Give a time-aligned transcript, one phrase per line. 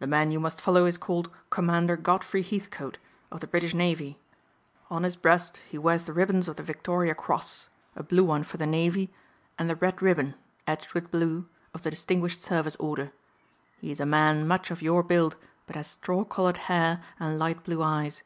[0.00, 2.98] "The man you must follow is called Commander Godfrey Heathcote,
[3.32, 4.18] of the British Navy.
[4.90, 8.58] On his breast he wears the ribbons of the Victoria Cross a blue one for
[8.58, 9.14] the Navy
[9.58, 10.34] and the red ribbon,
[10.66, 13.12] edged with blue, of the Distinguished Service Order.
[13.80, 17.64] He is a man much of your build but has straw colored hair and light
[17.64, 18.22] blue eyes.